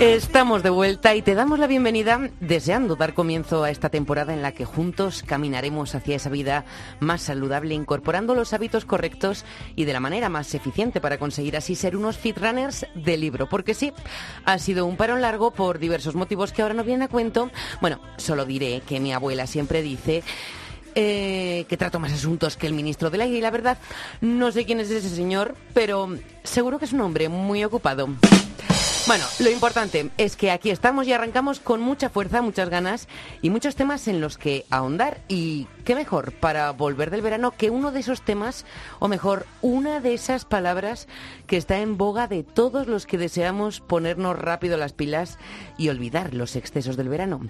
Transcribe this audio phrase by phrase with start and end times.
[0.00, 4.42] Estamos de vuelta y te damos la bienvenida deseando dar comienzo a esta temporada en
[4.42, 6.64] la que juntos caminaremos hacia esa vida
[7.00, 11.74] más saludable incorporando los hábitos correctos y de la manera más eficiente para conseguir así
[11.74, 13.48] ser unos fit runners de libro.
[13.48, 13.92] Porque sí,
[14.44, 17.50] ha sido un parón largo por diversos motivos que ahora no vienen a cuento.
[17.80, 20.22] Bueno, solo diré que mi abuela siempre dice
[20.94, 23.78] eh, que trato más asuntos que el ministro del aire y la verdad
[24.20, 26.08] no sé quién es ese señor, pero
[26.44, 28.08] seguro que es un hombre muy ocupado.
[29.08, 33.08] Bueno, lo importante es que aquí estamos y arrancamos con mucha fuerza, muchas ganas
[33.40, 35.22] y muchos temas en los que ahondar.
[35.28, 38.66] Y qué mejor para volver del verano que uno de esos temas,
[38.98, 41.08] o mejor, una de esas palabras
[41.46, 45.38] que está en boga de todos los que deseamos ponernos rápido las pilas
[45.78, 47.40] y olvidar los excesos del verano.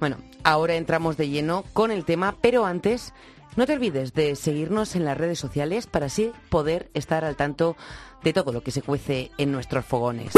[0.00, 3.14] Bueno, ahora entramos de lleno con el tema, pero antes...
[3.54, 7.74] No te olvides de seguirnos en las redes sociales para así poder estar al tanto
[8.22, 10.34] de todo lo que se cuece en nuestros fogones.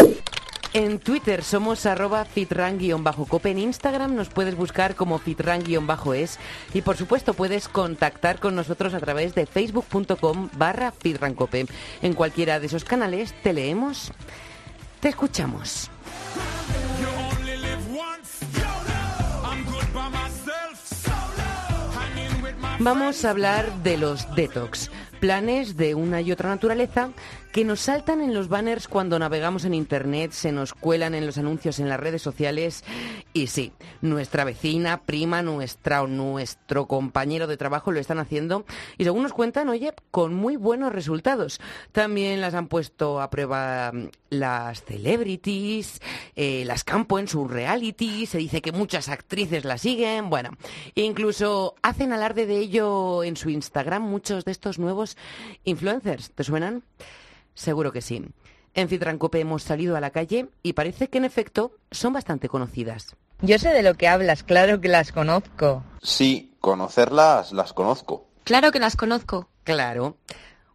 [0.74, 3.50] En Twitter somos arroba fitran-cope.
[3.50, 6.38] En Instagram nos puedes buscar como fitran-es.
[6.74, 11.66] Y por supuesto puedes contactar con nosotros a través de facebook.com barra fitrancope.
[12.02, 14.12] En cualquiera de esos canales te leemos,
[15.00, 15.90] te escuchamos.
[22.80, 27.10] Vamos a hablar de los detox, planes de una y otra naturaleza
[27.52, 31.38] que nos saltan en los banners cuando navegamos en Internet, se nos cuelan en los
[31.38, 32.84] anuncios en las redes sociales
[33.32, 38.64] y sí, nuestra vecina, prima, nuestra o nuestro compañero de trabajo lo están haciendo
[38.98, 41.60] y según nos cuentan, oye, con muy buenos resultados.
[41.92, 46.00] También las han puesto a prueba mm, las celebrities,
[46.36, 50.50] eh, las campo en su reality, se dice que muchas actrices la siguen, bueno,
[50.94, 55.16] incluso hacen alarde de ello en su Instagram muchos de estos nuevos
[55.64, 56.30] influencers.
[56.32, 56.82] ¿Te suenan?
[57.58, 58.24] Seguro que sí.
[58.72, 63.16] En Fitrancope hemos salido a la calle y parece que en efecto son bastante conocidas.
[63.42, 65.82] Yo sé de lo que hablas, claro que las conozco.
[66.00, 68.28] Sí, conocerlas las conozco.
[68.44, 69.48] Claro que las conozco.
[69.64, 70.18] Claro.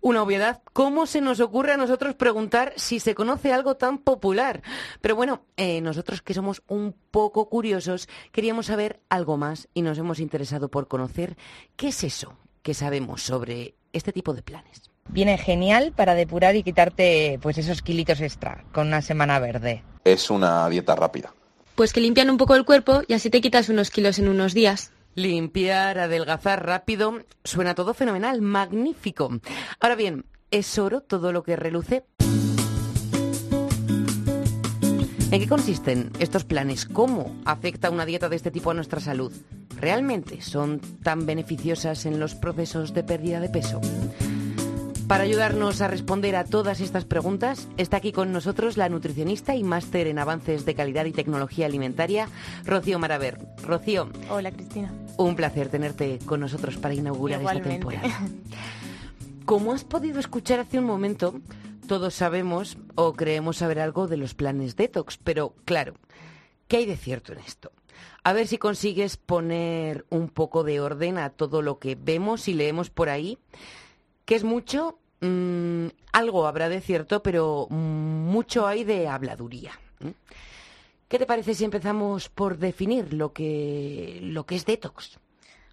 [0.01, 4.61] Una obviedad, ¿cómo se nos ocurre a nosotros preguntar si se conoce algo tan popular?
[4.99, 9.97] Pero bueno, eh, nosotros que somos un poco curiosos, queríamos saber algo más y nos
[9.97, 11.37] hemos interesado por conocer
[11.77, 14.92] qué es eso que sabemos sobre este tipo de planes.
[15.09, 19.83] Viene genial para depurar y quitarte pues esos kilitos extra con una semana verde.
[20.03, 21.33] Es una dieta rápida.
[21.75, 24.53] Pues que limpian un poco el cuerpo y así te quitas unos kilos en unos
[24.53, 24.91] días.
[25.15, 29.29] Limpiar, adelgazar rápido, suena todo fenomenal, magnífico.
[29.79, 32.05] Ahora bien, ¿es oro todo lo que reluce?
[35.33, 36.85] ¿En qué consisten estos planes?
[36.85, 39.33] ¿Cómo afecta una dieta de este tipo a nuestra salud?
[39.75, 43.81] ¿Realmente son tan beneficiosas en los procesos de pérdida de peso?
[45.07, 49.63] Para ayudarnos a responder a todas estas preguntas, está aquí con nosotros la nutricionista y
[49.63, 52.29] máster en avances de calidad y tecnología alimentaria,
[52.65, 53.37] Rocío Maraver.
[53.63, 54.09] Rocío.
[54.29, 54.93] Hola, Cristina.
[55.17, 58.09] Un placer tenerte con nosotros para inaugurar esta temporada.
[59.45, 61.35] Como has podido escuchar hace un momento,
[61.85, 65.95] todos sabemos o creemos saber algo de los planes detox, pero claro,
[66.69, 67.73] ¿qué hay de cierto en esto?
[68.23, 72.53] A ver si consigues poner un poco de orden a todo lo que vemos y
[72.53, 73.37] leemos por ahí,
[74.25, 79.71] que es mucho Mm, algo habrá de cierto, pero mucho hay de habladuría.
[81.07, 85.17] ¿Qué te parece si empezamos por definir lo que, lo que es detox?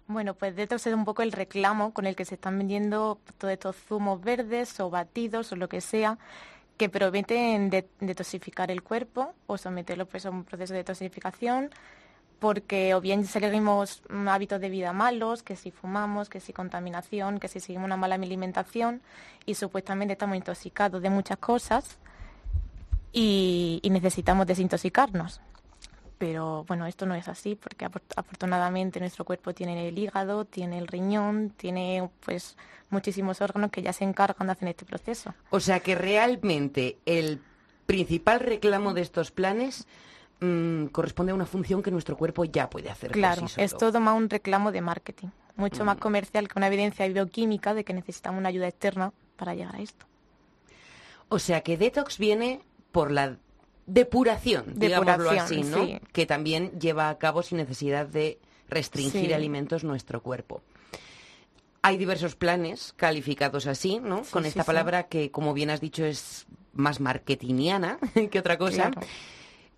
[0.07, 3.51] Bueno, pues detox es un poco el reclamo con el que se están vendiendo todos
[3.51, 6.17] estos zumos verdes o batidos o lo que sea
[6.77, 11.71] que prometen detoxificar el cuerpo o someterlo pues, a un proceso de detoxificación
[12.41, 17.47] porque o bien seguimos hábitos de vida malos, que si fumamos, que si contaminación, que
[17.47, 18.99] si seguimos una mala alimentación
[19.45, 21.99] y supuestamente estamos intoxicados de muchas cosas
[23.13, 25.39] y, necesitamos desintoxicarnos.
[26.17, 30.87] Pero bueno, esto no es así porque afortunadamente nuestro cuerpo tiene el hígado, tiene el
[30.87, 32.57] riñón, tiene pues
[32.89, 35.35] muchísimos órganos que ya se encargan de hacer este proceso.
[35.51, 37.39] O sea que realmente el
[37.85, 39.85] principal reclamo de estos planes
[40.41, 43.11] Mm, corresponde a una función que nuestro cuerpo ya puede hacer.
[43.11, 45.99] Claro, es todo más un reclamo de marketing, mucho más mm.
[45.99, 50.07] comercial que una evidencia bioquímica de que necesitamos una ayuda externa para llegar a esto.
[51.29, 52.61] O sea que detox viene
[52.91, 53.37] por la
[53.85, 55.99] depuración, digámoslo así, ¿no?
[56.11, 60.63] Que también lleva a cabo sin necesidad de restringir alimentos nuestro cuerpo.
[61.83, 64.23] Hay diversos planes calificados así, ¿no?
[64.31, 67.99] Con esta palabra que, como bien has dicho, es más marketingiana
[68.31, 68.91] que otra cosa.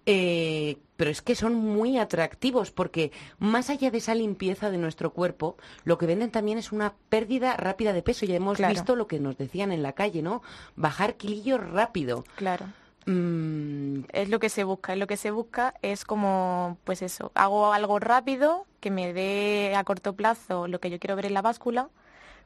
[0.05, 5.13] Eh, pero es que son muy atractivos porque más allá de esa limpieza de nuestro
[5.13, 8.25] cuerpo, lo que venden también es una pérdida rápida de peso.
[8.25, 8.73] Ya hemos Claro.
[8.73, 10.41] visto lo que nos decían en la calle, ¿no?
[10.75, 12.23] Bajar kilillos rápido.
[12.35, 12.65] Claro.
[13.05, 17.31] Mm, Es lo que se busca, es lo que se busca es como, pues eso,
[17.35, 21.33] hago algo rápido que me dé a corto plazo lo que yo quiero ver en
[21.33, 21.89] la báscula,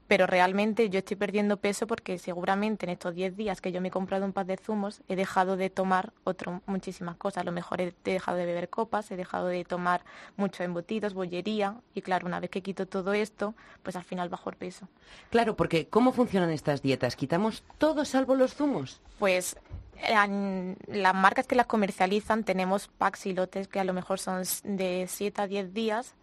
[0.08, 3.90] pero realmente yo estoy perdiendo peso porque seguramente en estos 10 días que yo me
[3.90, 7.42] he comprado un par de zumos he dejado de tomar otro, muchísimas cosas.
[7.42, 10.04] A lo mejor he, dejado de beber copas, he dejado de tomar
[10.38, 14.50] muchos embutidos, bollería y claro, una vez que quito todo esto, pues al final bajo
[14.50, 14.88] el peso.
[15.30, 17.16] claro, porque ¿cómo funcionan estas dietas?
[17.16, 19.02] ¿Quitamos todo salvo los zumos?
[19.20, 19.58] Pues
[20.04, 24.44] en las marcas que las comercializan tenemos packs y lotes que a lo mejor son
[24.64, 26.16] de 7 a 10 días,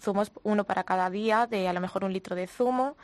[0.00, 2.96] zumos uno para cada día, de a lo mejor un litro de zumo.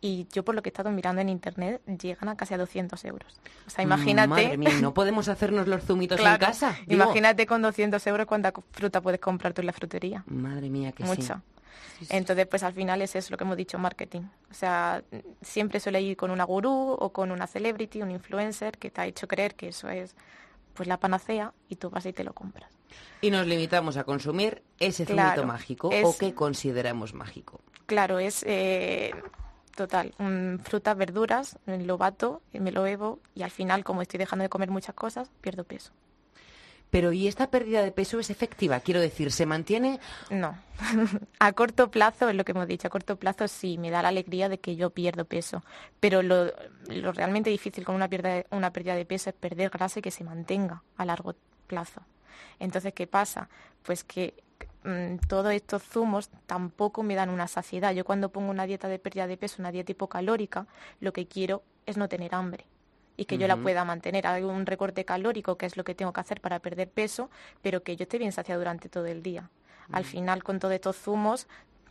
[0.00, 3.04] Y yo por lo que he estado mirando en internet llegan a casi a 200
[3.04, 3.40] euros.
[3.66, 4.28] O sea, imagínate...
[4.28, 6.76] Madre mía, ¿y ¿no podemos hacernos los zumitos en casa?
[6.86, 10.24] Digo, Imagínate con 200 euros cuánta fruta puedes comprar tú en la frutería.
[10.26, 11.04] Madre mía, que.
[11.04, 11.42] Mucha.
[11.98, 12.06] Sí.
[12.08, 14.22] Entonces, pues al final es eso lo que hemos dicho, marketing.
[14.50, 15.02] O sea,
[15.42, 19.06] siempre suele ir con una gurú o con una celebrity, un influencer que te ha
[19.06, 20.16] hecho creer que eso es
[20.72, 22.70] pues la panacea y tú vas y te lo compras.
[23.20, 27.60] Y nos limitamos a consumir ese zumito Claro, mágico o que consideramos mágico.
[27.86, 29.12] Claro, es eh,
[29.74, 34.42] total, mm, frutas, verduras, lo bato, me lo bebo y al final, como estoy dejando
[34.42, 35.92] de comer muchas cosas, pierdo peso.
[36.90, 38.80] Pero ¿y esta pérdida de peso es efectiva?
[38.80, 40.00] Quiero decir, ¿se mantiene?
[40.28, 40.58] No.
[41.38, 44.08] a corto plazo, es lo que hemos dicho, a corto plazo sí, me da la
[44.08, 45.62] alegría de que yo pierdo peso.
[46.00, 46.52] Pero lo,
[46.88, 50.10] lo realmente difícil con una pérdida, una pérdida de peso es perder grasa y que
[50.10, 51.36] se mantenga a largo
[51.68, 52.02] plazo.
[52.58, 53.48] Entonces, ¿qué pasa?
[53.84, 54.34] Pues que
[54.84, 57.92] mm, todos estos zumos tampoco me dan una saciedad.
[57.92, 60.66] Yo cuando pongo una dieta de pérdida de peso, una dieta hipocalórica,
[61.00, 62.66] lo que quiero es no tener hambre
[63.16, 64.26] y que yo la pueda mantener.
[64.26, 67.28] Hay un recorte calórico, que es lo que tengo que hacer para perder peso,
[67.60, 69.50] pero que yo esté bien saciada durante todo el día.
[69.92, 71.46] Al final, con todos estos zumos,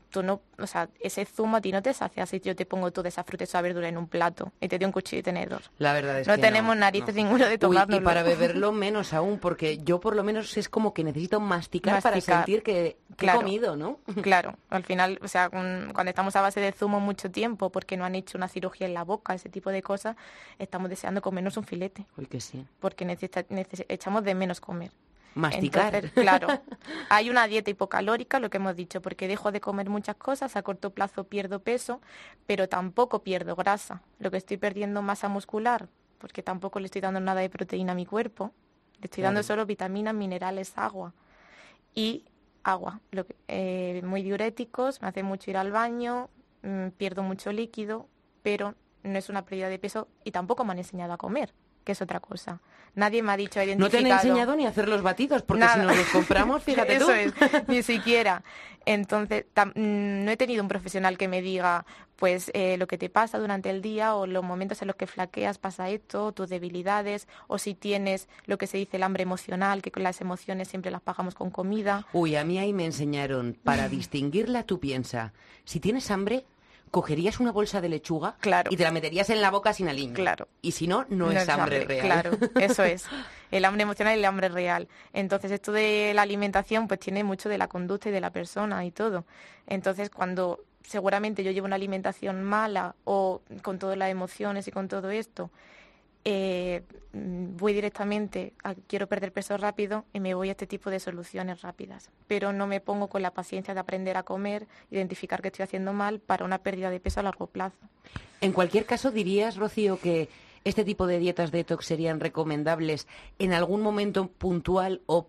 [0.10, 2.92] tú no, o sea, ese zumo a ti no te sacia si yo te pongo
[2.92, 5.24] toda esa fruta y esa verdura en un plato y te doy un cuchillo y
[5.24, 5.62] tenedor.
[5.78, 8.02] La verdad es no que tenemos narices ninguno de Uy, tomárnoslo.
[8.02, 12.02] y para beberlo menos aún, porque yo por lo menos es como que necesito masticar,
[12.02, 13.40] para sentir que, que Claro.
[13.40, 14.00] he comido, ¿no?
[14.24, 17.96] Claro, al final, o sea, con- cuando estamos a base de zumo mucho tiempo, porque
[17.98, 20.16] no han hecho una cirugía en la boca, ese tipo de cosas,
[20.58, 22.66] estamos deseando comernos un filete, Uy, que sí.
[22.80, 24.92] porque necesita- neces- echamos de menos comer.
[25.36, 25.94] Masticar.
[25.96, 26.62] Entonces, claro,
[27.10, 30.62] hay una dieta hipocalórica, lo que hemos dicho, porque dejo de comer muchas cosas, a
[30.64, 32.02] corto plazo pierdo peso,
[32.46, 34.02] pero tampoco pierdo grasa.
[34.20, 35.88] Lo que estoy perdiendo masa muscular,
[36.18, 38.52] porque tampoco le estoy dando nada de proteína a mi cuerpo,
[39.00, 41.14] le estoy dando solo vitaminas, minerales, agua.
[41.96, 42.26] Y
[42.64, 46.30] agua, lo que- eh, muy diuréticos, me hace mucho ir al baño,
[46.64, 48.08] mm, pierdo mucho líquido,
[48.44, 51.54] pero no es una pérdida de peso y tampoco me han enseñado a comer,
[51.90, 52.60] que es otra cosa.
[52.94, 54.20] Nadie me ha dicho No te han identificado.
[54.28, 55.74] enseñado ni a hacer los batidos, porque Nada.
[55.74, 57.12] si nos los compramos, fíjate Eso tú.
[57.14, 57.34] es,
[57.68, 58.44] ni siquiera.
[58.86, 63.00] Entonces, tam- mm, no he tenido un profesional que me diga, pues, eh, lo que
[63.00, 66.50] te pasa durante el día o los momentos en los que flaqueas pasa esto, tus
[66.50, 70.68] debilidades, o si tienes lo que se dice el hambre emocional, que con las emociones
[70.68, 72.06] siempre las pagamos con comida.
[72.14, 75.34] Uy, a mí ahí me enseñaron, para distinguirla tú piensa,
[75.66, 76.46] si tienes hambre,
[76.92, 78.70] cogerías una bolsa de lechuga Claro.
[78.72, 80.14] y te la meterías en la boca sin aliño.
[80.14, 80.48] Claro.
[80.62, 82.06] Y si no, no, es hambre real.
[82.06, 83.06] Claro, eso es.
[83.52, 84.88] El hambre emocional y el hambre real.
[85.14, 88.86] Entonces, esto de la alimentación, pues tiene mucho de la conducta y de la persona
[88.86, 89.26] y todo.
[89.68, 94.88] Entonces, cuando seguramente yo llevo una alimentación mala o con todas las emociones y con
[94.88, 95.52] todo esto,
[96.26, 96.84] eh,
[97.14, 101.00] mm, voy directamente a quiero perder peso rápido y me voy a este tipo de
[101.00, 102.10] soluciones rápidas.
[102.28, 105.94] Pero no me pongo con la paciencia de aprender a comer, identificar que estoy haciendo
[105.94, 107.78] mal para una pérdida de peso a largo plazo.
[108.42, 110.30] En cualquier caso, dirías, Rocío, que
[110.64, 113.08] este tipo de dietas detox serían recomendables
[113.38, 115.28] en algún momento puntual o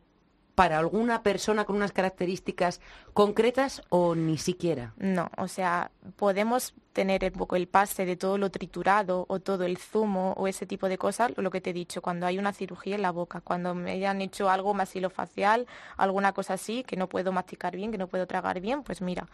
[0.60, 2.82] para alguna persona con unas características
[3.14, 4.92] concretas o ni siquiera.
[4.98, 9.64] No, o sea, podemos tener un poco el pase de todo lo triturado o todo
[9.64, 12.52] el zumo o ese tipo de cosas, lo que te he dicho, cuando hay una
[12.52, 17.08] cirugía en la boca, cuando me hayan hecho algo maxilofacial, alguna cosa así, que no
[17.08, 19.28] puedo masticar bien, que no puedo tragar bien, pues mira,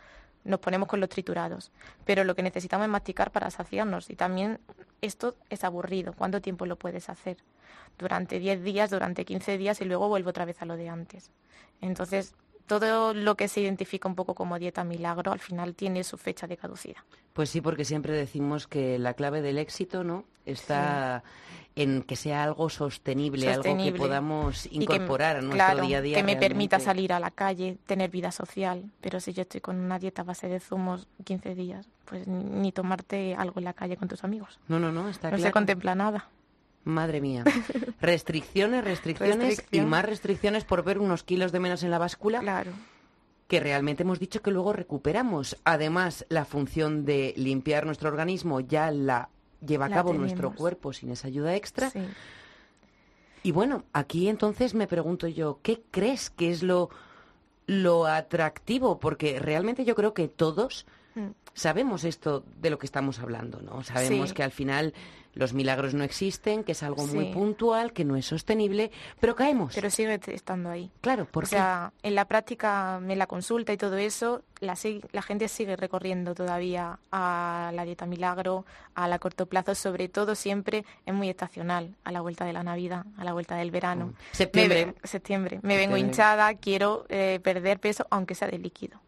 [0.45, 1.73] nos ponemos con los triturados.
[2.05, 4.61] Pero lo que necesitamos es masticar para saciarnos y también
[5.01, 6.13] esto es aburrido.
[6.13, 7.39] ¿Cuánto tiempo lo puedes hacer?
[7.99, 11.31] Durante 10 días, durante 15 días y luego vuelvo otra vez a lo de antes.
[11.81, 12.35] Entonces,
[12.67, 16.47] todo lo que se identifica un poco como dieta milagro al final tiene su fecha
[16.47, 17.03] de caducidad.
[17.33, 20.25] Pues sí, porque siempre decimos que la clave del éxito, ¿no?
[20.47, 21.23] Está
[21.75, 25.99] en que sea algo sostenible, algo que podamos Y que- incorporar a nuestro claro, día
[25.99, 26.17] a día.
[26.17, 28.91] que me permita salir a la calle, tener vida social.
[29.03, 32.73] Pero si yo estoy con una dieta a base de zumos 15 días, pues ni-
[32.73, 34.59] tomarte algo en la calle con tus amigos.
[34.69, 35.53] No, no, no, está no se claro.
[35.53, 36.29] contempla nada.
[36.85, 37.43] Madre mía.
[38.01, 42.71] Restricciones, restricciones y más restricciones por ver unos kilos de menos en la báscula Claro.
[43.49, 45.57] que realmente hemos dicho que luego recuperamos.
[45.65, 49.29] Además, la función de limpiar nuestro organismo ya la
[49.65, 51.91] lleva a cabo nuestro cuerpo sin esa ayuda extra.
[51.91, 52.01] Sí.
[53.43, 56.91] Y bueno, aquí entonces me pregunto yo, ¿qué crees que es lo,
[57.67, 58.99] lo atractivo?
[58.99, 60.85] Porque realmente yo creo que todos.
[61.55, 63.83] Sabemos esto de lo que estamos hablando, ¿no?
[63.83, 64.35] Sabemos Sí.
[64.35, 64.93] que al final
[65.35, 69.75] los milagros no existen, que es algo muy puntual, que no es sostenible, pero caemos.
[69.75, 70.91] Pero sigue estando ahí.
[71.03, 71.57] claro, ¿por o qué?
[71.57, 74.77] sea, en la práctica, en la consulta y todo eso, la,
[75.23, 80.87] gente sigue recorriendo todavía a la dieta milagro, a la corto plazo, sobre todo siempre
[81.05, 84.07] es muy estacional, a la vuelta de la Navidad, a la vuelta del verano.
[84.07, 84.15] Mm.
[84.33, 84.87] Septiembre.
[84.87, 85.61] Me, septiembre.
[85.63, 88.99] Me vengo hinchada, quiero eh, perder peso, aunque sea de líquido.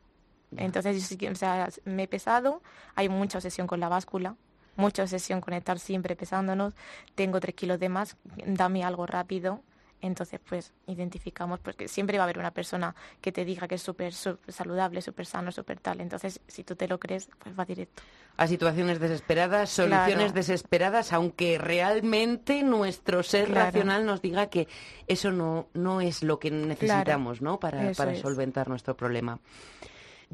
[0.57, 2.63] Entonces, yo o sea, me he pesado,
[2.95, 4.35] hay mucha obsesión con la báscula,
[4.77, 6.75] mucha obsesión con estar siempre pesándonos,
[7.15, 9.63] tengo tres kilos de más, dame algo rápido.
[10.01, 13.83] Entonces, pues identificamos, porque siempre va a haber una persona que te diga que es
[13.83, 16.01] súper saludable, súper sano, súper tal.
[16.01, 18.01] Entonces, si tú te lo crees, pues va directo.
[18.37, 20.33] a situaciones desesperadas, soluciones Claro.
[20.33, 23.65] desesperadas, aunque realmente nuestro ser Claro.
[23.67, 24.69] racional nos diga que
[25.09, 27.59] eso no, no es lo que necesitamos, ¿no?
[27.59, 29.41] Para, para solventar nuestro problema.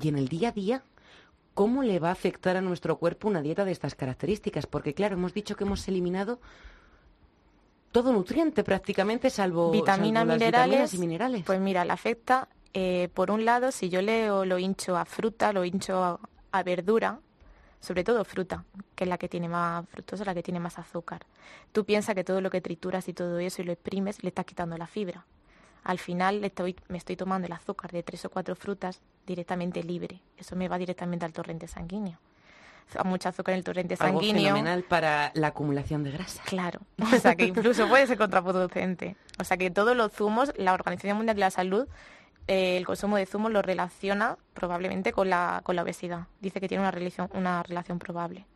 [0.01, 0.83] Y en el día a día,
[1.55, 4.67] ¿cómo le va a afectar a nuestro cuerpo una dieta de estas características?
[4.67, 6.41] Porque claro, hemos dicho que hemos eliminado
[7.93, 11.43] todo nutriente prácticamente, salvo, vitaminas, salvo las minerales, vitaminas y minerales.
[11.45, 15.05] Pues mira, le afecta, eh, por un lado, si yo le o lo hincho a
[15.05, 16.21] fruta, lo hincho a,
[16.51, 17.21] a verdura,
[17.79, 18.65] sobre todo fruta,
[18.97, 21.25] que es la que tiene más fructosa, la que tiene más azúcar.
[21.71, 24.45] Tú piensas que todo lo que trituras y todo eso y lo exprimes, le estás
[24.45, 25.25] quitando la fibra.
[25.85, 30.21] Al final estoy, me estoy tomando el azúcar de tres o cuatro frutas directamente libre.
[30.39, 32.19] Eso me va directamente al torrente sanguíneo.
[32.97, 34.55] A mucho azúcar en el torrente Algo sanguíneo.
[34.55, 36.43] fenomenal para la acumulación de grasa.
[36.45, 39.17] Claro, o sea que incluso puede ser contraproducente.
[39.39, 41.87] O sea que todos los zumos, la Organización Mundial de la Salud,
[42.47, 46.27] eh, el consumo de zumos lo relaciona probablemente con la, con la obesidad.
[46.41, 48.47] Dice que tiene una relación, una relación probable.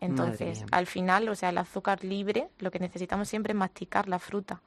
[0.00, 4.18] Entonces, al final, o sea, el azúcar libre, lo que necesitamos siempre es masticar la
[4.18, 4.60] fruta.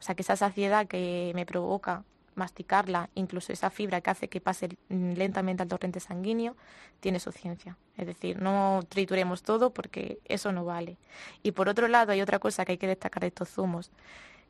[0.00, 2.02] O sea, que esa saciedad que me provoca
[2.34, 6.56] masticarla, incluso esa fibra que hace que pase lentamente al torrente sanguíneo,
[7.00, 7.76] tiene su ciencia.
[7.98, 10.96] Es decir, no trituremos todo porque eso no vale.
[11.42, 13.90] Y por otro lado, hay otra cosa que hay que destacar de estos zumos,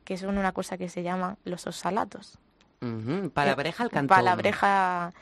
[0.04, 2.38] que son una cosa que se llaman los oxalatos.
[2.80, 4.16] Ujú, Palabreja al cantón.
[4.16, 5.12] Palabreja.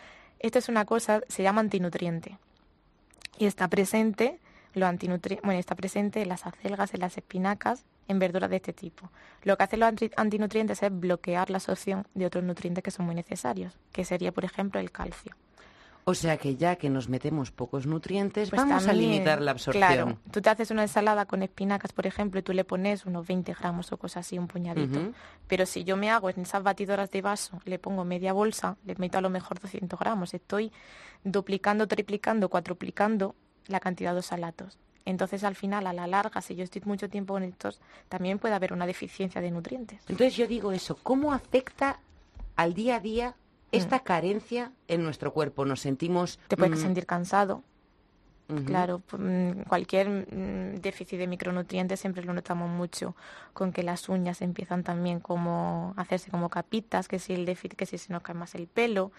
[0.40, 2.38] Esto es una cosa, se llama antinutriente.
[3.38, 4.40] Y está presente,
[4.74, 8.72] lo antinutri- bueno, está presente en las acelgas, en las espinacas, en verduras de este
[8.72, 9.10] tipo.
[9.44, 13.06] Lo que hacen los anti- antinutrientes es bloquear la absorción de otros nutrientes que son
[13.06, 15.36] muy necesarios, que sería, por ejemplo, el calcio.
[16.04, 19.86] O sea que ya que nos metemos pocos nutrientes, Pues vamos a limitar la absorción.
[19.86, 23.26] Claro, tú te haces una ensalada con espinacas, por ejemplo, y tú le pones unos
[23.26, 25.12] 20 gramos o cosas así, un puñadito.
[25.48, 28.94] Pero si yo me hago en esas batidoras de vaso, le pongo media bolsa, le
[28.94, 30.72] meto a lo mejor 200 gramos, estoy
[31.24, 33.34] duplicando, triplicando, cuatruplicando
[33.66, 34.78] la cantidad de oxalatos.
[35.04, 38.54] Entonces, al final, a la larga, si yo estoy mucho tiempo con estos, también puede
[38.54, 40.00] haber una deficiencia de nutrientes.
[40.08, 41.98] Entonces yo digo eso, ¿cómo afecta
[42.56, 43.34] al día a día
[43.72, 45.64] esta carencia en nuestro cuerpo?
[45.64, 46.38] Nos sentimos...
[46.48, 47.62] Te puedes mm, sentir cansado.
[48.64, 53.14] Claro, p- mm, cualquier mm, déficit de micronutrientes siempre lo notamos mucho
[53.52, 57.76] con que las uñas empiezan también como a hacerse como capitas, que si el déficit,
[57.76, 59.12] que si se nos cae más el pelo,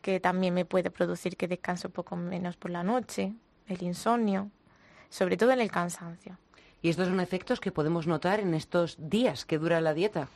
[0.00, 3.32] que también me puede producir que descanse un poco menos por la noche,
[3.66, 4.48] el insomnio,
[5.08, 6.38] sobre todo en el cansancio.
[6.80, 10.28] Y estos son efectos que podemos notar en estos días que dura la dieta.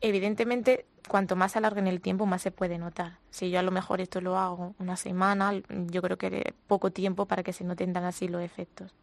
[0.00, 3.18] Evidentemente, cuanto más se alargue en el tiempo, más se puede notar.
[3.30, 7.26] Si yo a lo mejor esto lo hago una semana, yo creo que poco tiempo
[7.26, 8.94] para que se noten tan así los efectos.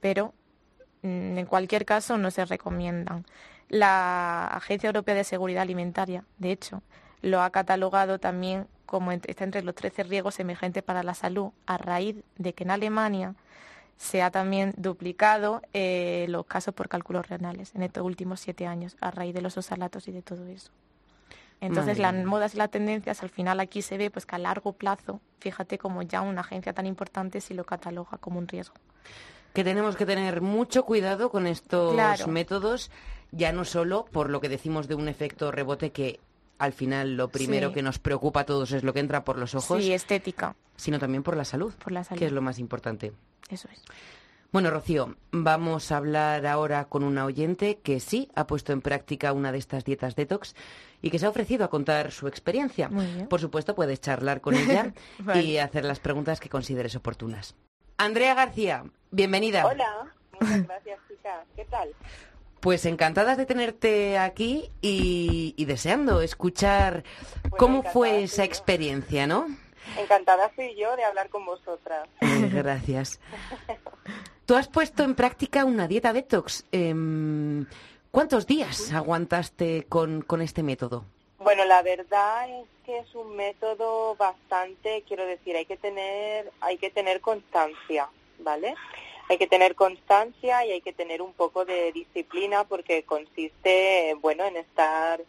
[0.00, 0.32] Pero
[1.02, 3.24] mm, en cualquier caso no se recomiendan.
[3.68, 6.82] La Agencia Europea de Seguridad Alimentaria, de hecho,
[7.22, 11.76] lo ha catalogado también como está entre los 13 riesgos emergentes para la salud, a
[11.76, 13.34] raíz de que en Alemania
[13.96, 18.96] se ha también duplicado eh, los casos por cálculos renales en estos últimos siete años,
[19.00, 20.70] a raíz de los oxalatos y de todo eso.
[21.60, 24.38] Entonces, Madre las modas y las tendencias, al final aquí se ve pues que a
[24.38, 28.74] largo plazo, fíjate como ya una agencia tan importante sí lo cataloga como un riesgo.
[29.54, 32.26] Que tenemos que tener mucho cuidado con estos Claro.
[32.26, 32.90] métodos,
[33.32, 36.20] ya no solo por lo que decimos de un efecto rebote que
[36.58, 37.74] al final lo primero Sí.
[37.74, 40.98] que nos preocupa a todos es lo que entra por los ojos, Sí, estética, sino
[40.98, 42.18] también por la salud, por la salud.
[42.18, 43.12] que es lo más importante.
[43.48, 43.82] Eso es.
[44.52, 49.32] Bueno, Rocío, vamos a hablar ahora con una oyente que sí ha puesto en práctica
[49.32, 50.54] una de estas dietas detox
[51.02, 52.88] y que se ha ofrecido a contar su experiencia.
[52.88, 53.28] Muy bien.
[53.28, 55.42] Por supuesto, puedes charlar con ella Vale.
[55.42, 57.54] y hacer las preguntas que consideres oportunas.
[57.98, 59.66] Andrea García, bienvenida.
[59.66, 61.46] Hola, muchas gracias, chicas.
[61.54, 61.90] ¿Qué tal?
[62.60, 67.04] Pues encantadas de tenerte aquí y, y deseando escuchar
[67.58, 69.46] cómo fue esa experiencia, ¿no?
[69.98, 72.08] Encantada soy yo de hablar con vosotras.
[72.36, 73.18] Eh, gracias.
[74.44, 76.64] Tú has puesto en práctica una dieta detox.
[76.70, 77.66] Em,
[78.10, 81.04] ¿Cuántos días aguantaste con, con este método?
[81.38, 86.78] Bueno, la verdad es que es un método bastante, quiero decir, hay que tener, hay
[86.78, 88.74] que tener constancia, ¿vale?
[89.28, 94.44] Hay que tener constancia y hay que tener un poco de disciplina porque consiste, bueno,
[94.44, 95.20] en estar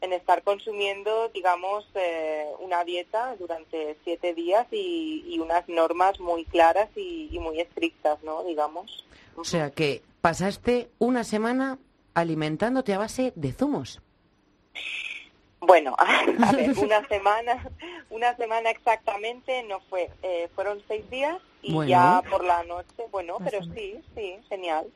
[0.00, 6.44] en estar consumiendo, digamos, eh, una dieta durante siete días y, y unas normas muy
[6.46, 8.42] claras y, y, muy estrictas, ¿no?
[8.44, 9.04] Digamos.
[9.36, 11.78] O sea que pasaste una semana
[12.14, 14.00] alimentándote a base de zumos.
[15.60, 17.70] Bueno, a ver, una semana,
[18.08, 21.90] una semana exactamente no fue, eh, fueron seis días y Bueno.
[21.90, 24.86] ya por la noche, bueno, pero sí, sí, genial.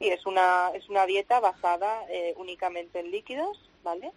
[0.00, 4.12] Y es una, es una dieta basada eh, únicamente en líquidos, ¿vale?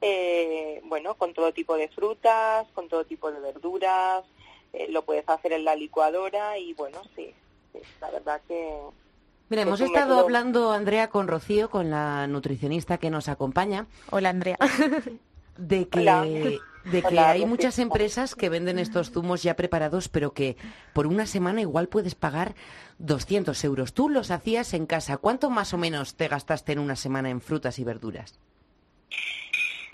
[0.00, 4.24] Eh, bueno, con todo tipo de frutas, con todo tipo de verduras,
[4.72, 7.32] eh, lo puedes hacer en la licuadora y bueno, sí,
[7.72, 8.78] sí, la verdad que
[9.48, 14.30] Mira, hemos estado método- hablando, Andrea, con Rocío, con la nutricionista que nos acompaña, Hola,
[14.30, 14.58] Andrea.
[15.56, 16.22] de que, Hola.
[16.24, 17.46] de que Hola, hay Rocío.
[17.48, 20.56] muchas empresas que venden estos zumos ya preparados, pero que
[20.92, 22.54] por una semana igual puedes pagar
[22.98, 23.94] 200 euros.
[23.94, 25.16] Tú los hacías en casa.
[25.16, 28.38] ¿Cuánto más o menos te gastaste en una semana en frutas y verduras?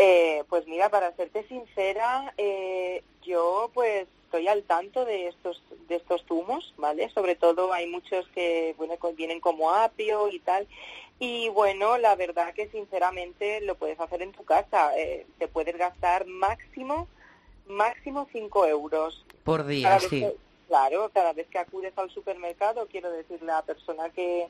[0.04, 5.94] Eh, pues mira, para serte sincera, eh, yo pues estoy al tanto de estos de
[5.94, 7.08] estos zumos, ¿vale?
[7.10, 10.66] Sobre todo hay muchos que bueno co- vienen como apio y tal.
[11.20, 14.90] Y bueno, la verdad que sinceramente lo puedes hacer en tu casa.
[14.98, 17.06] Eh, te puedes gastar máximo
[17.68, 20.08] máximo 5 euros Por día, sí.
[20.18, 20.34] que-
[20.66, 24.48] claro, cada vez que acudes al supermercado, quiero decirle a la persona que,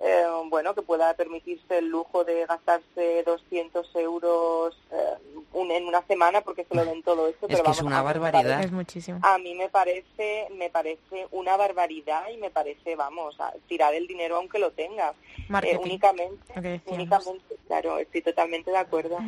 [0.00, 4.96] eh, bueno, que pueda permitirse el lujo de gastarse 200 euros eh,
[5.52, 7.38] un- en una semana porque se lo den todo eso.
[7.42, 8.64] Es pero que es vamos, una a mí me barbaridad.
[8.64, 9.20] Es muchísimo.
[9.22, 14.06] A mí me parece, me parece una barbaridad y me parece, vamos, a tirar el
[14.06, 15.14] dinero aunque lo tengas.
[15.62, 19.18] Eh, únicamente, únicamente, claro, estoy totalmente de acuerdo.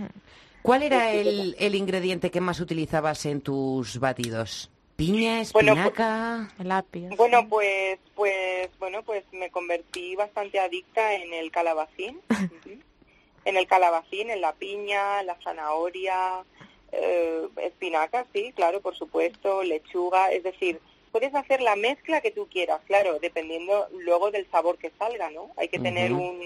[0.63, 4.71] ¿Cuál era el, el ingrediente que más utilizabas en tus batidos?
[4.99, 6.49] ¿Piña, Bueno, espinaca?
[6.59, 7.11] El apio.
[7.17, 12.21] Bueno, pues, pues, bueno, pues me convertí bastante adicta en el calabacín,
[13.45, 16.45] en el calabacín, en la piña, la zanahoria,
[16.91, 20.81] eh, espinaca, sí, claro, por supuesto, lechuga, es decir,
[21.13, 25.53] puedes hacer la mezcla que tú quieras, claro, dependiendo luego del sabor que salga, ¿no?
[25.57, 26.41] Hay que tener un,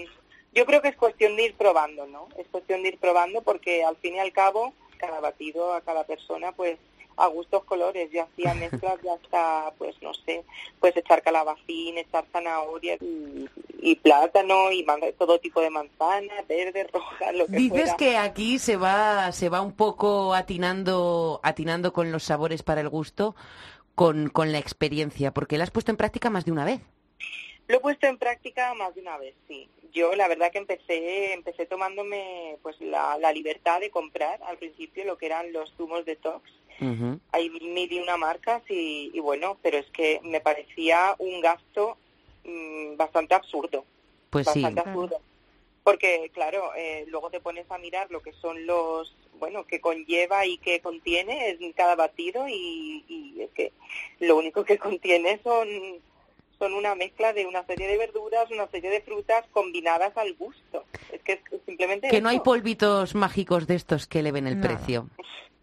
[0.53, 2.27] yo creo que es cuestión de ir probando, ¿no?
[2.37, 6.03] Es cuestión de ir probando porque al fin y al cabo, cada batido a cada
[6.03, 6.77] persona, pues
[7.17, 8.09] a gustos colores.
[8.11, 10.43] Yo hacía mezclas ya hasta, pues no sé,
[10.79, 13.47] pues echar calabacín, echar zanahoria y,
[13.81, 14.85] y plátano y
[15.17, 17.97] todo tipo de manzana, verde, roja, lo que Dices fuera.
[17.97, 22.89] que aquí se va, se va un poco atinando, atinando con los sabores para el
[22.89, 23.35] gusto,
[23.95, 26.81] con, con la experiencia, porque la has puesto en práctica más de una vez.
[27.67, 29.69] Lo he puesto en práctica más de una vez, sí.
[29.93, 35.05] Yo la verdad que empecé, empecé tomándome pues la, la libertad de comprar al principio
[35.05, 36.03] lo que eran los zumos
[36.79, 37.19] Ujú.
[37.31, 41.97] Hay mil y una marcas y, y bueno, pero es que me parecía un gasto
[42.43, 43.85] mm, bastante absurdo.
[44.29, 44.61] Pues sí.
[44.61, 44.99] bastante Claro.
[44.99, 45.21] absurdo.
[45.83, 50.45] Porque, claro, eh, luego te pones a mirar lo que son los, bueno, que conlleva
[50.45, 53.73] y que contiene en cada batido y, y es que
[54.19, 55.67] lo único que contiene son,
[56.57, 60.85] son una mezcla de una serie de verduras, una serie de frutas combinadas al gusto.
[61.11, 64.77] Es que es simplemente Que no hay polvitos mágicos de estos que eleven el Nada.
[64.77, 65.09] precio.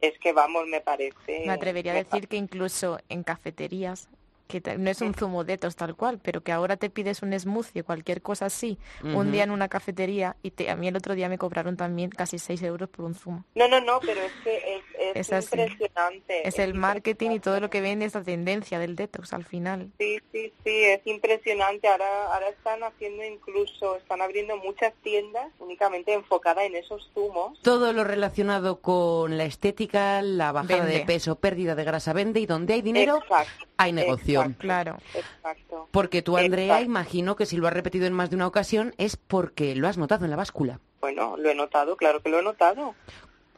[0.01, 1.45] Es que, vamos, me parece...
[1.47, 4.09] Me atrevería a decir que incluso en cafeterías,
[4.51, 7.81] que no es un zumo detos tal cual, pero que ahora te pides un smoothie
[7.83, 11.15] o cualquier cosa así, un día en una cafetería, y te- a mí el otro
[11.15, 13.45] día me cobraron también casi 6 euros por un zumo.
[13.55, 15.57] No, no, no, pero es que es, es Es así.
[15.61, 16.47] impresionante.
[16.49, 19.91] Es el marketing y todo lo que vende esta tendencia del detox al final.
[19.99, 21.89] Sí, sí, sí, es impresionante.
[21.89, 27.61] Ahora, ahora están haciendo incluso, están abriendo muchas tiendas únicamente enfocadas en esos zumos.
[27.63, 32.47] Todo lo relacionado con la estética, la bajada de peso, pérdida de grasa vende y
[32.47, 34.40] donde hay dinero Exacto, hay negocio.
[34.41, 34.97] Exacto, Claro.
[35.15, 35.89] Exacto.
[35.91, 36.85] Porque tú, Andrea, Exacto.
[36.85, 39.99] imagino que si lo has repetido en más de una ocasión es porque lo has
[39.99, 40.81] notado en la báscula.
[41.01, 42.95] Bueno, lo he notado, claro que lo he notado.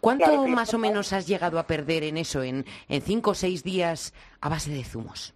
[0.01, 3.35] ¿Cuánto Claro más o menos has llegado a perder en eso, en, en cinco o
[3.35, 5.33] seis días a base de zumos?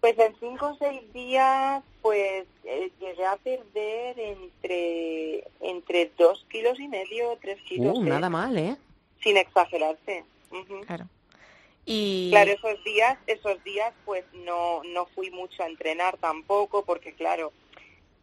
[0.00, 6.78] Pues en cinco o seis días, pues eh, llegué a perder entre entre dos kilos
[6.78, 8.76] y medio, tres kilos, Uh, nada mal, ¿eh?
[9.20, 10.24] sin exagerarse.
[10.86, 11.06] Claro.
[11.90, 17.14] Y Claro, esos días, esos días, pues no, no fui mucho a entrenar tampoco, porque
[17.14, 17.50] claro,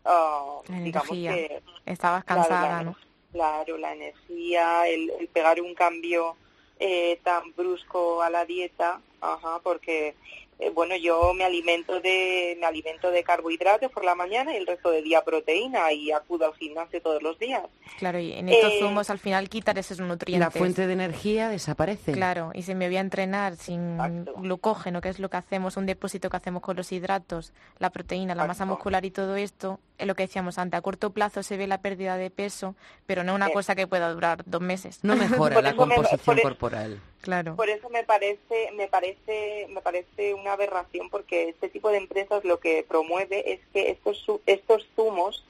[0.04, 2.96] La digamos que Estabas Claro, cansada, la- ¿no?
[3.32, 6.38] Claro, la energía, el, el pegar un cambio
[6.80, 10.14] eh, tan brusco a la dieta, ajá, porque
[10.60, 14.66] eh, bueno, yo me alimento de me alimento de carbohidratos por la mañana y el
[14.68, 17.64] resto del día proteína y acudo al gimnasio todos los días.
[18.00, 20.40] Claro, y en estos Eh, zumos al final quitar esos nutrientes.
[20.40, 22.12] La fuente de energía desaparece.
[22.14, 24.34] Claro, y si me voy a entrenar sin Exacto.
[24.38, 28.36] glucógeno, que es lo que hacemos, un depósito que hacemos con los hidratos, la proteína,
[28.36, 31.56] la masa muscular y todo esto, es lo que decíamos antes, a corto plazo se
[31.58, 33.54] ve la pérdida de peso, pero no una Eh.
[33.54, 35.00] cosa que pueda durar dos meses.
[35.04, 37.00] No mejora la me- composición por corporal.
[37.26, 37.56] Claro.
[37.56, 42.46] Por eso me parece me parece me parece una aberración porque este tipo de empresas
[42.46, 45.44] lo que promueve es que estos estos zumos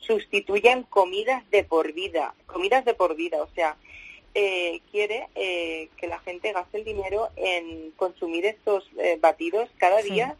[0.00, 3.76] sustituyan comidas de por vida, comidas de por vida, o sea,
[4.34, 10.00] eh, quiere eh, que la gente gaste el dinero en consumir estos eh, batidos cada
[10.00, 10.12] Sí.
[10.12, 10.34] día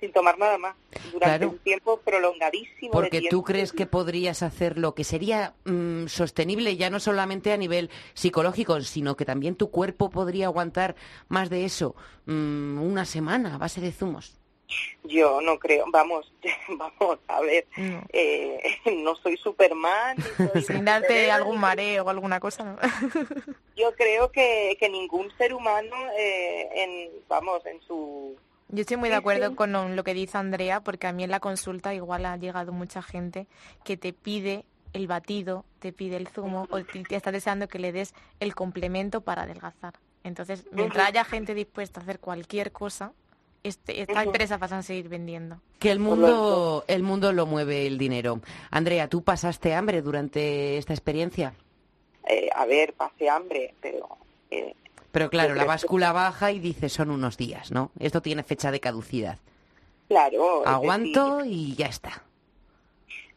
[0.00, 0.74] sin tomar nada más
[1.12, 1.48] durante Claro.
[1.50, 2.88] un tiempo prolongadísimo.
[2.88, 3.44] de Porque tú tiempo.
[3.44, 8.80] crees que podrías hacer lo que sería mm, sostenible ya no solamente a nivel psicológico,
[8.80, 10.96] sino que también tu cuerpo podría aguantar
[11.28, 11.94] más de eso,
[12.26, 14.36] mm, una semana a base de zumos.
[15.02, 16.32] Yo no creo, vamos,
[16.78, 18.02] vamos a ver, No.
[18.12, 18.60] eh,
[19.02, 20.16] no soy Superman.
[20.16, 22.62] ni soy Sin darte algún ni- mareo o alguna cosa.
[22.64, 22.76] ¿no?
[23.76, 28.36] Yo creo que, que ningún ser humano, eh, en, vamos, en su...
[28.72, 29.54] Yo estoy muy de acuerdo sí.
[29.56, 33.02] con lo que dice Andrea, porque a mí en la consulta igual ha llegado mucha
[33.02, 33.46] gente
[33.84, 37.78] que te pide el batido, te pide el zumo o te, te está deseando que
[37.78, 39.94] le des el complemento para adelgazar.
[40.24, 43.12] Entonces, mientras haya gente dispuesta a hacer cualquier cosa,
[43.62, 44.22] este, esta Ujú.
[44.30, 45.60] empresa vas a seguir vendiendo.
[45.78, 48.40] Que el mundo, el mundo lo mueve el dinero.
[48.70, 51.54] Andrea, ¿tú pasaste hambre durante esta experiencia?
[52.28, 54.08] eh, a ver, pasé hambre, pero...
[54.50, 54.74] eh,
[55.12, 57.90] Pero claro, la báscula baja y dice son unos días, ¿no?
[57.98, 59.38] Esto tiene fecha de caducidad.
[60.08, 60.66] claro.
[60.66, 62.22] Aguanto decir, y ya está.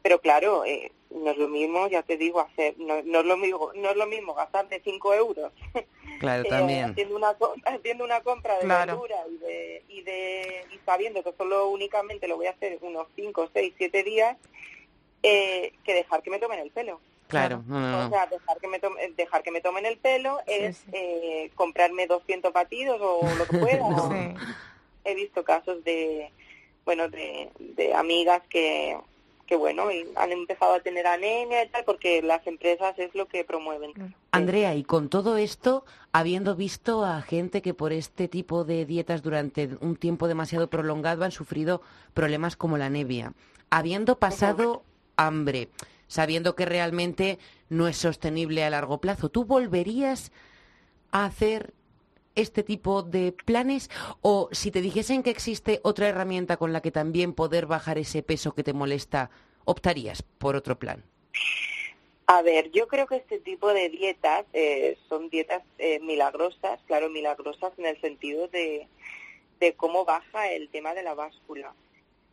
[0.01, 3.37] pero claro, eh, no es lo mismo, ya te digo, hacer, no, no es lo
[3.37, 5.51] mismo, no es lo mismo gastarte 5 euros
[6.19, 6.85] Claro, eh, también.
[6.91, 8.93] haciendo una haciendo una compra de Claro.
[8.99, 13.07] verdura y de, y de y sabiendo que solo únicamente lo voy a hacer unos
[13.15, 14.37] 5, 6, 7 días
[15.23, 16.99] eh, que dejar que me tomen el pelo.
[17.39, 20.39] Claro, no, no, O sea, dejar que me tomen, dejar que me tomen el pelo
[20.47, 20.91] es sí.
[20.93, 23.85] eh, comprarme 200 batidos o lo que pueda.
[24.09, 24.45] Sí.
[25.05, 26.31] He visto casos de,
[26.85, 28.97] bueno, de, de amigas que,
[29.45, 33.27] que bueno, y han empezado a tener anemia y tal porque las empresas es lo
[33.27, 34.15] que promueven.
[34.31, 39.21] Andrea, y con todo esto, habiendo visto a gente que por este tipo de dietas
[39.21, 41.81] durante un tiempo demasiado prolongado han sufrido
[42.13, 43.33] problemas como la anemia,
[43.69, 44.83] habiendo pasado
[45.17, 45.69] hambre,
[46.13, 50.31] sabiendo que realmente no es sostenible a largo plazo, ¿tú volverías
[51.09, 51.73] a hacer
[52.35, 53.89] este tipo de planes
[54.21, 58.21] o si te dijesen que existe otra herramienta con la que también poder bajar ese
[58.21, 59.31] peso que te molesta,
[59.65, 61.03] optarías por otro plan?
[62.27, 67.09] A ver, yo creo que este tipo de dietas eh, son dietas eh, milagrosas, claro,
[67.09, 68.87] milagrosas en el sentido de,
[69.59, 71.73] de cómo baja el tema de la báscula.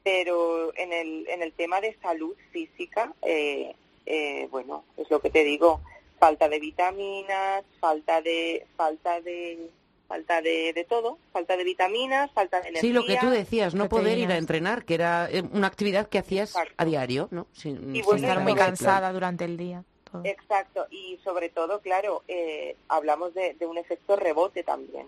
[0.02, 3.74] Pero en el, en el tema de salud física, eh,
[4.06, 5.80] eh, bueno, es lo que te digo,
[6.18, 9.68] falta de vitaminas, falta de, falta de,
[10.08, 12.80] falta de, de todo, falta de vitaminas, falta de energía.
[12.80, 16.08] Sí, lo que tú decías, no poder ir a entrenar, que era eh, una actividad
[16.08, 16.74] que hacías Exacto.
[16.78, 17.46] a diario, ¿no?
[17.52, 19.84] Sin- Y bueno, Estar estar muy cansada durante el día.
[20.10, 20.22] todo.
[20.24, 25.06] Exacto, y sobre todo, claro, eh, hablamos de, de un efecto rebote también.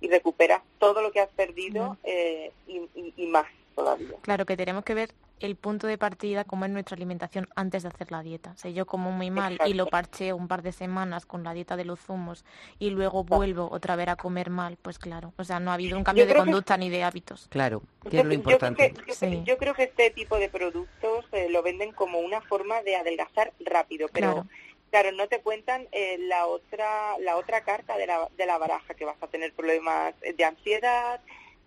[0.00, 3.44] Y recuperas todo lo que has perdido eh, y, y- y más
[3.80, 4.16] todavía.
[4.22, 7.88] Claro que tenemos que ver el punto de partida, cómo es nuestra alimentación antes de
[7.88, 8.54] hacer la dieta.
[8.56, 11.76] Si yo como muy mal y lo parcheo un par de semanas con la dieta
[11.76, 12.44] de los zumos
[12.78, 15.32] y luego vuelvo otra vez a comer mal, pues claro.
[15.38, 17.46] O sea, no ha habido un cambio de que- conducta ni de hábitos.
[17.48, 18.92] Claro, que Yo- es lo yo creo importante.
[18.92, 19.42] que- yo, Sí.
[19.46, 23.52] yo creo que este tipo de productos eh, lo venden como una forma de adelgazar
[23.60, 24.46] rápido, pero Claro.
[24.90, 28.92] claro, no te cuentan eh, la otra la otra carta de la, de la baraja,
[28.92, 31.20] que vas a tener problemas de ansiedad,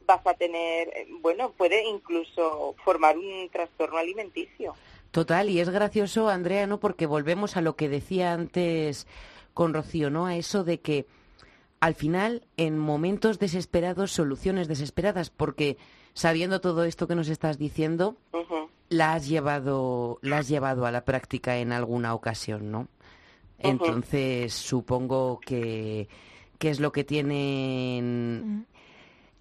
[0.06, 4.74] vas a tener, eh, bueno, puede incluso formar un trastorno alimenticio.
[5.12, 6.80] Total, y es gracioso, Andrea, ¿no?
[6.80, 9.08] Porque volvemos a lo que decía antes
[9.54, 10.26] con Rocío, ¿no?
[10.26, 11.06] A eso de que
[11.80, 15.78] al final, en momentos desesperados, soluciones desesperadas, porque
[16.13, 18.16] sabiendo todo esto que nos estás diciendo,
[18.89, 22.88] la has llevado, la has llevado a la práctica en alguna ocasión, ¿no?
[23.60, 26.08] Entonces, supongo que,
[26.58, 28.72] que es lo que tienen Mm.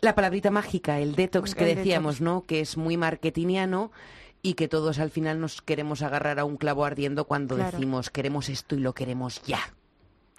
[0.03, 2.21] La palabrita mágica, el detox que El decíamos, detox.
[2.23, 2.43] ¿no?
[2.43, 3.93] Que es muy marketingiano
[4.43, 7.71] y que todos al final nos queremos agarrar a un clavo ardiendo cuando Claro.
[7.71, 9.61] decimos queremos esto y lo queremos ya.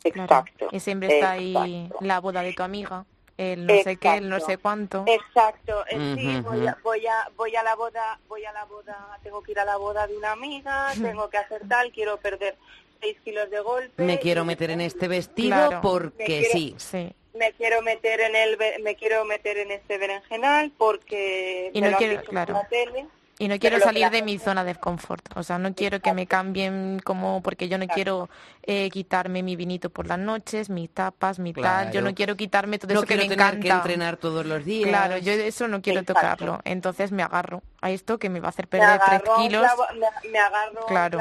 [0.04, 0.24] Claro.
[0.24, 0.68] Exacto.
[0.72, 3.06] Y siempre está ahí la boda de tu amiga
[3.38, 5.06] el no sé qué, el no sé cuánto.
[5.08, 9.18] Exacto, eh, sí, voy, a, voy, a, voy a la boda, voy a la boda,
[9.24, 12.56] tengo que ir a la boda de una amiga, tengo que hacer tal, quiero perder
[13.02, 14.04] seis kilos de golpe.
[14.04, 15.80] Me quiero meter en este vestido Claro.
[15.82, 16.76] porque sí.
[16.78, 17.12] Sí.
[17.34, 22.22] Me quiero meter en el me quiero meter en este berenjenal porque Y no quiero-
[22.24, 22.62] claro.
[22.70, 23.08] tele.
[23.40, 25.26] Y no quiero salir de mi zona de confort.
[25.36, 28.30] O sea, no quiero que me cambien como porque yo no quiero
[28.62, 31.92] eh, quitarme mi vinito por las noches, mis tapas, mi tal.
[31.92, 33.60] Yo no quiero quitarme todo No eso que me tener encanta.
[33.60, 34.88] que entrenar todos los días.
[34.88, 36.22] Claro, yo eso no quiero Exacto.
[36.22, 36.62] tocarlo.
[36.64, 39.64] Entonces me agarro a esto que me va a hacer perder tres kilos.
[39.64, 41.18] clavo, me, me agarro Claro.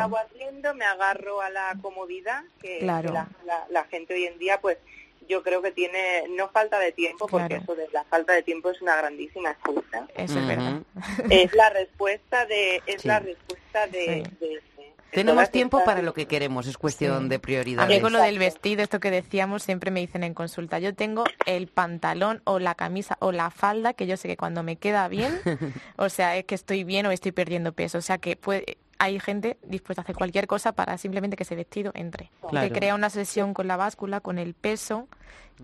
[0.76, 3.08] me agarro a la comodidad que, Claro.
[3.08, 4.76] que la, la- la gente hoy en día pues
[5.28, 7.62] yo creo que tiene no falta de tiempo porque Claro.
[7.62, 10.80] eso de la falta de tiempo es una grandísima excusa Eso es verdad.
[11.30, 13.08] es la respuesta de es Sí.
[13.08, 14.36] la respuesta de, Sí.
[14.40, 14.62] de- de
[15.12, 17.28] Tenemos tiempo para lo que queremos, es cuestión Sí.
[17.28, 17.88] de A prioridades.
[17.96, 21.24] mí con lo del vestido, esto que decíamos, siempre me dicen en consulta, yo tengo
[21.46, 25.06] el pantalón o la camisa o la falda que yo sé que cuando me queda
[25.08, 25.38] bien,
[25.96, 27.98] o sea, es que estoy bien o estoy perdiendo peso.
[27.98, 31.56] O sea, que puede, hay gente dispuesta a hacer cualquier cosa para simplemente que ese
[31.56, 32.30] vestido entre.
[32.48, 32.66] Claro.
[32.68, 35.08] Que crea una sesión con la báscula, con el peso,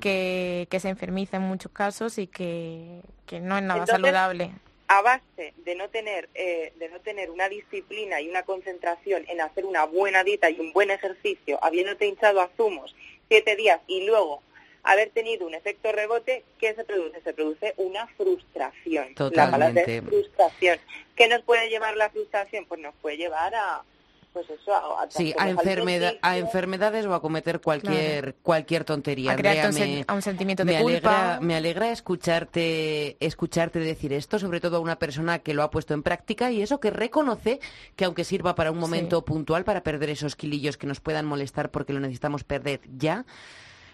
[0.01, 4.51] que, que se enfermiza en muchos casos y que, que no es nada Entonces, saludable.
[4.89, 9.41] A base de no tener eh, de no tener una disciplina y una concentración en
[9.41, 12.97] hacer una buena dieta y un buen ejercicio, habiéndote hinchado a zumos
[13.29, 14.43] siete días y luego
[14.83, 17.21] haber tenido un efecto rebote, ¿qué se produce?
[17.21, 19.09] Se produce una frustración.
[19.19, 19.97] La palabra Totalmente.
[19.99, 20.79] es frustración.
[21.15, 22.65] ¿Qué nos puede llevar la frustración?
[22.65, 23.83] Pues nos puede llevar a
[24.33, 29.33] pues eso, a, a Sí, a, enfermedad, a enfermedades o a cometer cualquier cualquier tontería.
[29.33, 31.19] A un, sen- me- a un sentimiento de me culpa.
[31.33, 35.71] alegra, me alegra escucharte, escucharte decir esto, sobre todo a una persona que lo ha
[35.71, 37.61] puesto en práctica y eso que reconoce
[37.97, 39.25] que aunque sirva para un momento Sí.
[39.27, 43.25] puntual, para perder esos kilillos que nos puedan molestar porque lo necesitamos perder ya,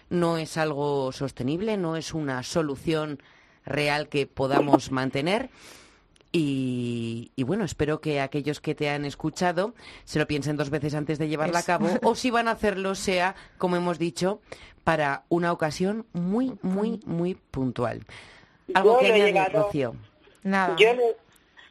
[0.09, 3.19] no es algo sostenible, no es una solución
[3.65, 5.49] real que podamos mantener.
[6.37, 10.93] Y, y bueno, espero que aquellos que te han escuchado se lo piensen dos veces
[10.93, 14.41] antes de llevarla a cabo o si van a hacerlo sea, como hemos dicho,
[14.83, 18.05] para una ocasión muy, muy, muy puntual.
[18.73, 19.95] Algo Yo que lo he añadir, llevado- Rocío.
[20.43, 20.75] Nada.
[20.77, 21.03] Yo lo,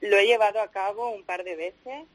[0.08, 2.06] lo he llevado a cabo un par de veces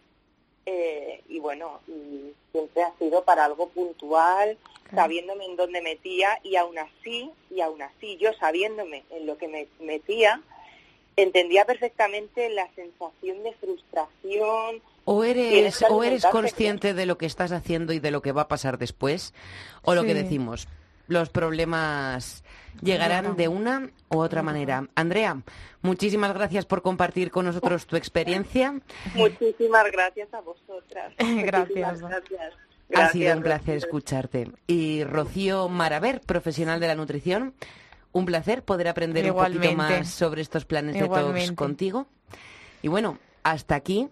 [0.66, 4.58] eh, y bueno, y siempre ha sido para algo puntual,
[4.90, 5.04] Claro.
[5.04, 9.48] sabiéndome en dónde metía y aún así, y aún así yo sabiéndome en lo que
[9.48, 10.42] me metía,
[11.22, 14.82] entendía perfectamente la sensación de frustración.
[15.06, 18.44] O eres, o eres consciente de lo que estás haciendo y de lo que va
[18.44, 19.34] a pasar después,
[19.82, 20.68] o lo que decimos,
[21.08, 22.44] los problemas
[22.82, 23.36] llegarán Claro.
[23.36, 24.88] de una u otra manera.
[24.96, 25.42] Andrea,
[25.82, 28.80] muchísimas gracias por compartir con nosotros tu experiencia.
[29.16, 31.14] Muchísimas gracias a vosotras.
[31.18, 32.02] Gracias.
[32.02, 32.54] Gracias.
[32.94, 34.52] ha sido un placer escucharte.
[34.68, 37.54] Y Rocío Maraver, profesional de la nutrición,
[38.12, 42.08] un placer poder aprender un poquito más sobre estos planes de tox contigo.
[42.82, 44.10] Y bueno, hasta aquí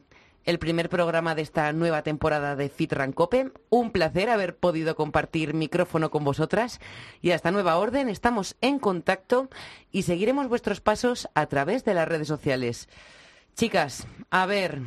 [0.47, 3.51] el primer programa de esta nueva temporada de Fit Rancope.
[3.69, 6.79] Un placer haber podido compartir micrófono con vosotras.
[7.21, 9.49] Y hasta nueva orden, estamos en contacto
[9.91, 12.87] y seguiremos vuestros pasos a través de las redes sociales.
[13.55, 14.81] Chicas, a ver.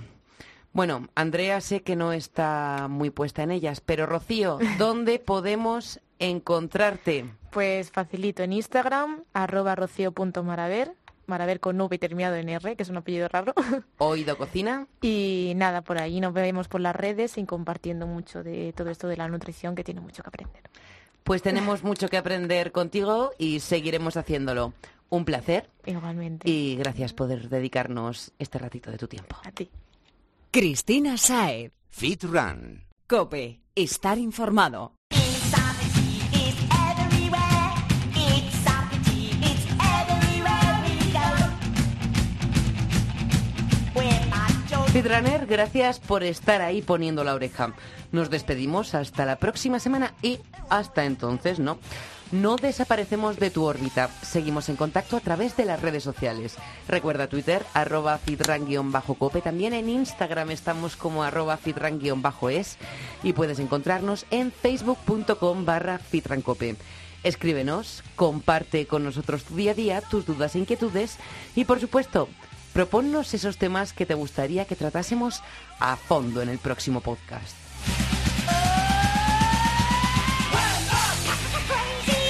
[0.72, 7.24] Bueno, Andrea sé que no está muy puesta en ellas, pero Rocío, ¿dónde podemos encontrarte?
[7.50, 10.94] Pues facilito en Instagram, arroba rocío.maraver,
[11.26, 13.52] maraver con V y terminado en R, que es un apellido raro.
[13.98, 14.86] Oído Cocina.
[15.02, 19.08] Y nada, por ahí nos vemos por las redes y compartiendo mucho de todo esto
[19.08, 20.62] de la nutrición, que tiene mucho que aprender.
[21.24, 24.72] Pues tenemos mucho que aprender contigo y seguiremos haciéndolo.
[25.12, 26.48] Un placer Igualmente.
[26.48, 29.36] y gracias por dedicarnos este ratito de tu tiempo.
[29.42, 29.68] A ti.
[30.52, 31.72] Cristina Saez.
[31.88, 32.84] Fit Run.
[33.08, 33.60] Cope.
[33.74, 34.92] Estar informado.
[44.92, 47.74] Fitrunner, gracias por estar ahí poniendo la oreja.
[48.10, 51.78] Nos despedimos hasta la próxima semana y hasta entonces, ¿no?
[52.32, 54.08] No desaparecemos de tu órbita.
[54.22, 56.56] Seguimos en contacto a través de las redes sociales.
[56.88, 59.40] Recuerda Twitter, arroba fitran-cope.
[59.40, 62.76] También en Instagram estamos como arroba fitran-es.
[63.22, 66.74] Y puedes encontrarnos en facebook.com barra fitrancope.
[67.22, 71.18] Escríbenos, comparte con nosotros tu día a día, tus dudas e inquietudes.
[71.54, 72.28] Y por supuesto,
[72.72, 75.42] Proponnos esos temas que te gustaría que tratásemos
[75.80, 77.56] a fondo en el próximo podcast.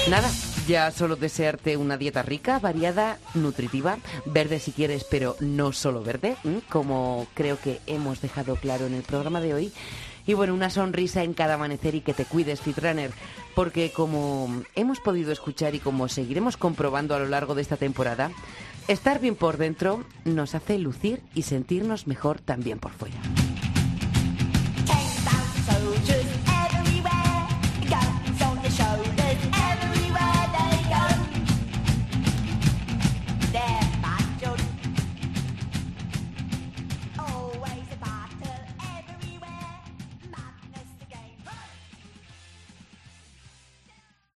[0.08, 0.30] Nada,
[0.66, 6.36] ya solo desearte una dieta rica, variada, nutritiva, verde si quieres, pero no solo verde,
[6.68, 9.72] como creo que hemos dejado claro en el programa de hoy.
[10.26, 13.10] Y bueno, una sonrisa en cada amanecer y que te cuides, Fitrunner,
[13.54, 18.30] porque como hemos podido escuchar y como seguiremos comprobando a lo largo de esta temporada,
[18.90, 23.20] Estar bien por dentro nos hace lucir y sentirnos mejor también por fuera.